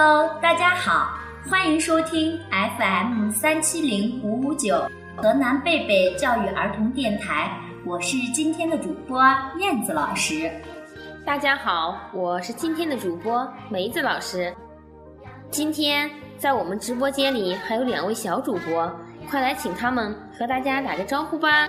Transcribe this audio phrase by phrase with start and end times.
[0.00, 1.18] Hello，大家好，
[1.50, 7.50] 欢迎收听 FM 三七零五五九河南贝贝教育儿童电台，
[7.84, 9.20] 我是今天的主播
[9.58, 10.48] 燕子老师。
[11.26, 14.54] 大家好，我是今天的主播梅子老师。
[15.50, 18.88] 今天在我们直播间里还有两位小主播，
[19.28, 21.68] 快来请他们和大家打个招呼吧。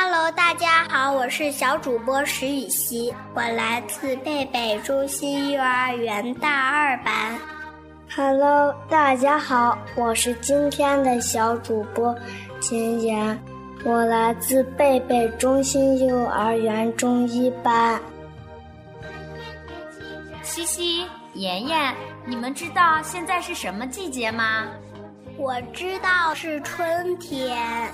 [0.00, 7.36] Hello，大家好，我是小主播石雨熙，我来自贝贝中心幼儿园大二班。
[8.14, 12.16] Hello，大家好，我是今天的小主播
[12.60, 13.36] 秦妍，
[13.82, 18.00] 我来自贝贝中心幼儿园中一班。
[20.44, 21.04] 西西、
[21.34, 21.92] 妍妍，
[22.24, 24.64] 你们知道现在是什么季节吗？
[25.36, 27.90] 我知道是春天。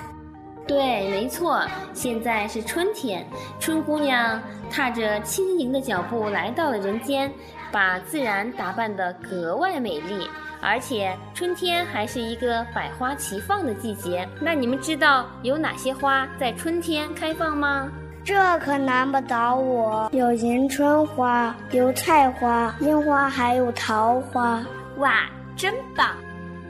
[0.75, 3.25] 对，没错，现在是春天，
[3.61, 7.33] 春姑娘踏着轻盈的脚步来到了人间，
[7.71, 10.29] 把自然打扮得格外美丽。
[10.61, 14.29] 而且春天还是一个百花齐放的季节。
[14.41, 17.89] 那你们知道有哪些花在春天开放吗？
[18.25, 24.61] 这可难不倒我，有迎春花，油菜花，樱花，还有桃花。
[24.97, 26.09] 哇，真棒！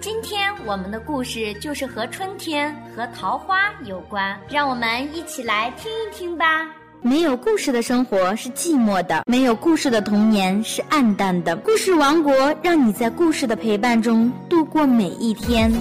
[0.05, 6.69] 今天我们的故事就是和春天和桃花有关，让我们一起来听一听吧。
[7.00, 11.56] 没有故事的生活是寂寞的，没有故事的童年是暗淡的。
[11.56, 15.72] 故事王国让你在故事的陪伴中度过每一天。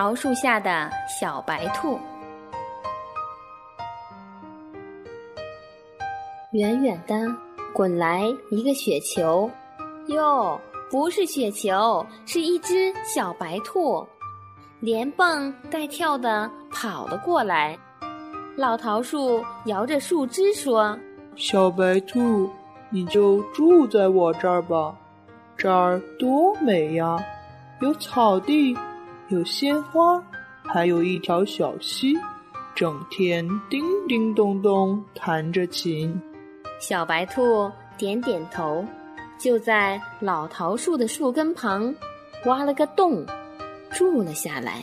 [0.00, 1.98] 桃树下的小白兔，
[6.52, 7.14] 远远的
[7.74, 9.50] 滚来一个雪球，
[10.06, 10.58] 哟，
[10.90, 14.08] 不是雪球，是一只小白兔，
[14.80, 17.78] 连蹦带跳的跑了过来。
[18.56, 20.98] 老桃树摇着树枝说
[21.36, 22.48] ：“小白兔，
[22.88, 24.96] 你就住在我这儿吧，
[25.58, 27.22] 这儿多美呀，
[27.82, 28.74] 有草地。”
[29.30, 30.20] 有鲜花，
[30.64, 32.18] 还有一条小溪，
[32.74, 36.20] 整天叮叮咚咚弹着琴。
[36.80, 38.84] 小白兔点点头，
[39.38, 41.94] 就在老桃树的树根旁
[42.46, 43.24] 挖了个洞，
[43.92, 44.82] 住了下来。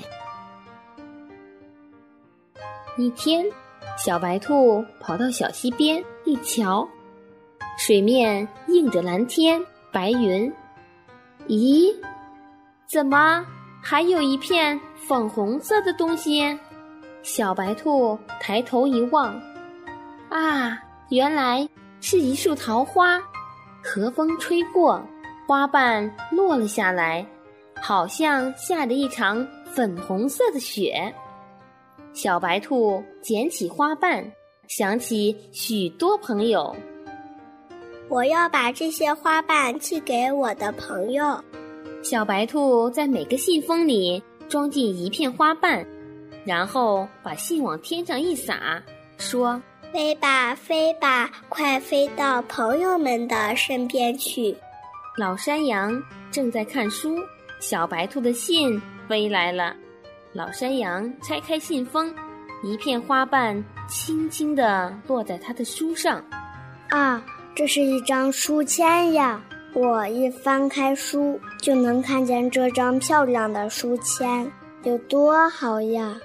[2.98, 3.46] 一天，
[3.98, 6.88] 小白兔跑到小溪边一瞧，
[7.78, 10.50] 水面映着蓝天白云。
[11.50, 11.94] 咦，
[12.88, 13.46] 怎么？
[13.82, 16.58] 还有一片粉红色的东西，
[17.24, 19.34] 小白兔抬头一望，
[20.30, 20.78] 啊，
[21.10, 21.68] 原来
[22.02, 23.22] 是一束桃花。
[23.84, 25.02] 和风吹过，
[25.48, 27.26] 花瓣落了下来，
[27.82, 31.14] 好像下着一场粉红色的雪。
[32.12, 34.30] 小白兔捡起花瓣，
[34.68, 36.76] 想起许多朋友，
[38.10, 41.42] 我要把这些花瓣寄给我的朋友。
[42.10, 45.86] 小白兔在每个信封里装进一片花瓣，
[46.46, 48.82] 然后把信往天上一撒，
[49.18, 54.56] 说：“飞吧，飞吧，快飞到朋友们的身边去。”
[55.20, 56.02] 老山羊
[56.32, 57.18] 正在看书，
[57.60, 59.76] 小白兔的信飞来了。
[60.32, 62.16] 老山羊拆开信封，
[62.64, 66.24] 一片花瓣轻轻地落在他的书上。
[66.88, 67.22] 啊，
[67.54, 69.44] 这是一张书签呀！
[69.74, 74.52] 我一翻开书，就能看见这张漂亮的书签，
[74.84, 76.20] 有多好呀！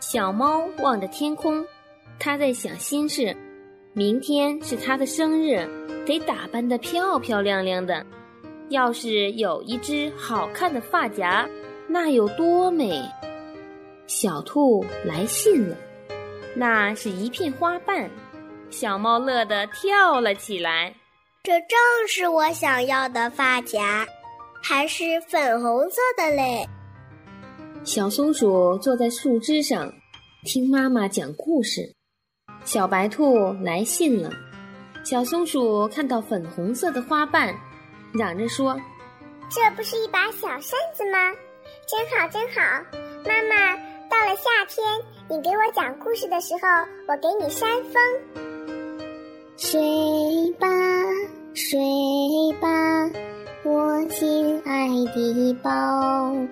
[0.00, 1.64] 小猫望着天空，
[2.18, 3.36] 它在想心事。
[3.92, 5.68] 明天是它的生日，
[6.04, 8.04] 得打扮得漂漂亮亮的。
[8.70, 11.48] 要是有一只好看的发夹，
[11.86, 13.02] 那有多美！
[14.06, 15.76] 小兔来信了，
[16.56, 18.10] 那是一片花瓣。
[18.70, 20.92] 小猫乐得跳了起来。
[21.44, 24.06] 这正是我想要的发夹，
[24.62, 26.64] 还是粉红色的嘞。
[27.82, 29.92] 小松鼠坐在树枝上，
[30.44, 31.80] 听妈妈讲故事。
[32.64, 34.30] 小白兔来信了，
[35.02, 37.52] 小松鼠看到粉红色的花瓣，
[38.14, 38.80] 嚷着说
[39.50, 41.18] ：“这不是一把小扇子吗？
[41.88, 42.60] 真好，真好。
[43.26, 43.76] 妈妈，
[44.08, 44.86] 到了夏天，
[45.28, 46.68] 你给我讲故事的时候，
[47.08, 48.00] 我给你扇风。
[49.56, 50.68] 睡吧，
[51.54, 51.78] 睡
[52.62, 52.68] 吧，
[53.62, 55.70] 我亲爱的宝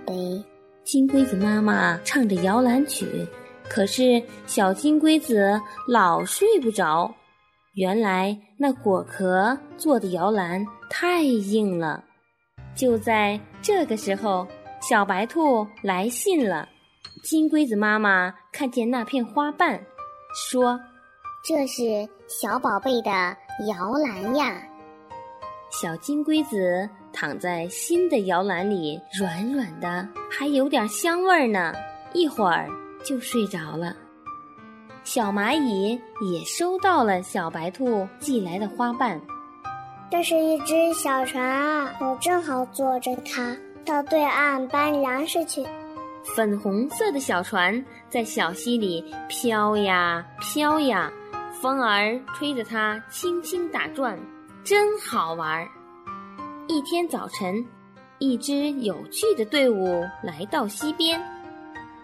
[0.06, 0.44] 贝。
[0.84, 3.26] 金龟子妈妈唱着摇篮曲，
[3.66, 5.58] 可是小金龟子
[5.88, 7.10] 老睡不着。
[7.74, 12.04] 原来那果壳做的摇篮太硬了。
[12.74, 14.46] 就在这个时候，
[14.82, 16.68] 小白兔来信了。
[17.24, 19.80] 金龟子妈妈看见那片花瓣，
[20.34, 20.78] 说
[21.42, 23.10] ：“这是小宝贝的
[23.66, 24.62] 摇篮呀。”
[25.70, 31.72] 小金龟子躺在新的摇篮里，软软的，还有点香味儿呢。
[32.12, 32.68] 一会儿
[33.04, 33.94] 就睡着了。
[35.04, 35.92] 小蚂蚁
[36.32, 39.20] 也收到了小白兔寄来的花瓣。
[40.10, 45.64] 这是一只小船啊，我正好坐着它到对岸搬粮食去。
[46.34, 51.10] 粉红色的小船在小溪里飘呀飘呀，
[51.62, 54.18] 风儿吹着它轻轻打转。
[54.62, 55.66] 真好玩！
[56.68, 57.64] 一天早晨，
[58.18, 61.20] 一支有趣的队伍来到溪边。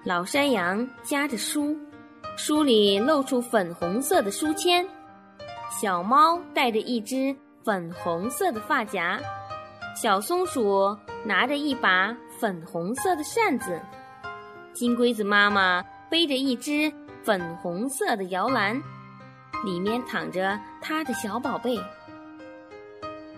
[0.05, 1.77] 老山羊夹着书，
[2.37, 4.87] 书里露出粉红色的书签。
[5.71, 9.21] 小猫带着一只粉红色的发夹。
[9.95, 13.79] 小松鼠拿着一把粉红色的扇子。
[14.73, 16.91] 金龟子妈妈背着一只
[17.23, 18.83] 粉红色的摇篮，
[19.65, 21.79] 里面躺着她的小宝贝。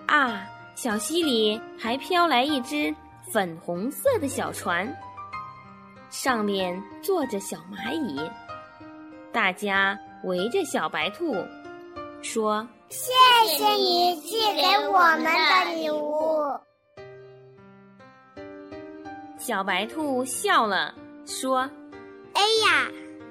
[0.08, 2.94] 啊，小溪里还飘来一只
[3.30, 4.90] 粉红色的小船，
[6.08, 8.18] 上面坐着小蚂蚁。
[9.30, 11.36] 大家围着小白兔，
[12.22, 13.12] 说：“谢
[13.46, 16.58] 谢你寄给我们的礼物。”
[19.38, 20.94] 小白兔笑了，
[21.26, 21.68] 说
[22.32, 22.88] ：“哎呀，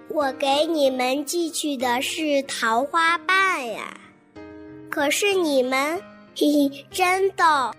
[0.10, 3.98] 我给你们寄去的是桃花瓣呀，
[4.92, 6.00] 可是你们……”
[6.40, 7.74] 嘿嘿，真的，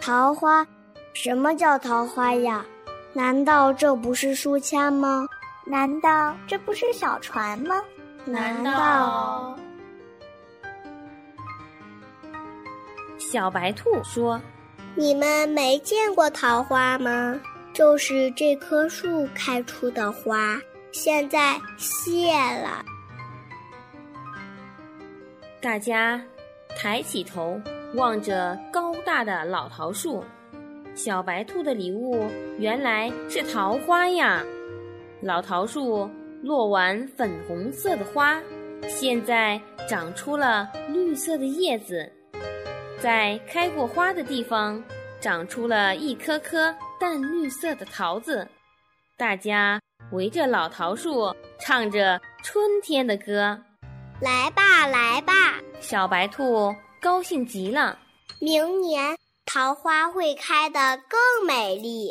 [0.00, 0.66] 桃花？
[1.12, 2.66] 什么叫桃花呀？
[3.12, 5.24] 难道这不是书签吗？
[5.64, 7.80] 难道这不是小船吗？
[8.24, 9.56] 难道？
[13.18, 14.40] 小白兔说
[14.96, 17.40] ：“你们没见过桃花吗？
[17.72, 20.58] 就是这棵树开出的花，
[20.90, 22.84] 现在谢了。”
[25.62, 26.20] 大家
[26.76, 27.60] 抬起头。
[27.96, 30.22] 望着高大的老桃树，
[30.94, 32.28] 小白兔的礼物
[32.58, 34.44] 原来是桃花呀！
[35.22, 36.08] 老桃树
[36.42, 38.38] 落完粉红色的花，
[38.86, 39.58] 现在
[39.88, 42.06] 长出了绿色的叶子，
[43.00, 44.82] 在开过花的地方
[45.18, 48.46] 长出了一颗颗淡绿色的桃子。
[49.16, 49.80] 大家
[50.12, 53.58] 围着老桃树唱着春天的歌
[54.20, 55.32] ：“来吧，来吧，
[55.80, 57.98] 小白兔。”高兴极了，
[58.40, 62.10] 明年桃花会开得更美丽。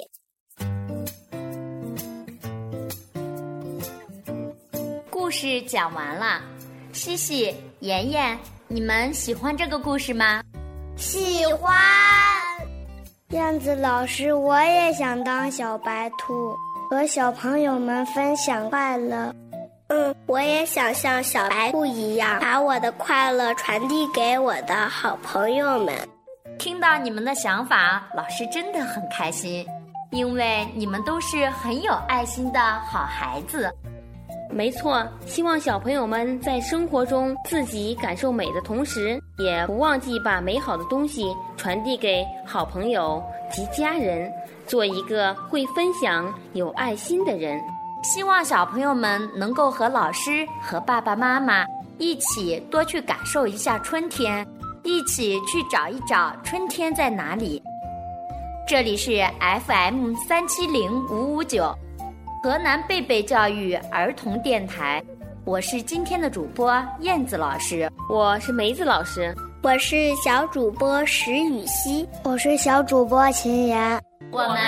[5.09, 6.41] 故事讲完了，
[6.93, 8.37] 西西、妍妍，
[8.67, 10.43] 你们喜欢这个故事吗？
[10.95, 11.75] 喜欢。
[13.29, 16.55] 燕子老师，我也想当小白兔，
[16.89, 19.33] 和小朋友们分享快乐。
[19.95, 25.95] 嗯，我也想像小白兔一样，把我的快乐传递给我的好朋友们。
[26.59, 29.65] 听到你们的想法，老师真的很开心，
[30.11, 33.73] 因为你们都是很有爱心的好孩子。
[34.49, 44.29] 没错，希望小朋友们在生活中自己感受美的同时，也不忘记把美好的东西传递给好朋友及家人，
[44.67, 47.61] 做一个会分享、有爱心的人。
[48.05, 51.65] 希望小朋友们能够和老师和爸爸妈妈
[51.97, 54.45] 一起多去感受一下春天，
[54.83, 57.59] 一起去找一找春天在哪里。
[58.67, 59.25] 这里是
[59.65, 61.73] FM 三七零五五九，
[62.43, 65.03] 河南贝贝教育儿童电台。
[65.43, 73.99] 我是今天的主播燕子老师，我是梅子老师，我是小主播石雨熙，我是小主播秦岩。
[74.31, 74.59] 我们。